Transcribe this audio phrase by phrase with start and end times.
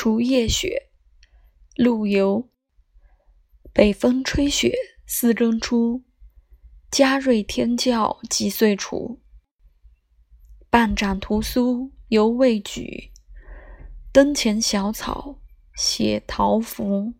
[0.00, 0.92] 除夜雪。
[1.74, 2.48] 陆游。
[3.72, 4.72] 北风吹雪
[5.08, 6.04] 四更初
[6.88, 9.20] 嘉瑞天教几岁除？
[10.70, 13.10] 半盏屠苏犹未举。
[14.12, 15.40] 灯前小草
[15.74, 17.14] 写桃符。